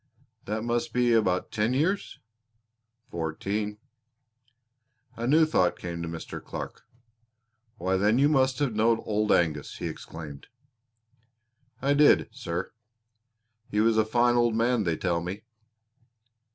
"That 0.45 0.63
must 0.63 0.93
be 0.93 1.13
about 1.13 1.51
ten 1.51 1.75
years!" 1.75 2.17
"Fourteen." 3.11 3.77
A 5.15 5.27
new 5.27 5.45
thought 5.45 5.77
came 5.77 6.01
to 6.01 6.07
Mr. 6.07 6.43
Clark. 6.43 6.87
"Why, 7.77 7.97
then 7.97 8.17
you 8.17 8.27
must 8.27 8.57
have 8.57 8.73
known 8.73 8.99
Old 9.05 9.31
Angus," 9.31 9.77
he 9.77 9.85
exclaimed. 9.85 10.47
"I 11.83 11.93
did, 11.93 12.29
sir." 12.31 12.71
"He 13.69 13.79
was 13.79 13.95
a 13.95 14.03
fine 14.03 14.33
old 14.37 14.55
man, 14.55 14.85
they 14.85 14.97
tell 14.97 15.21
me." 15.21 15.43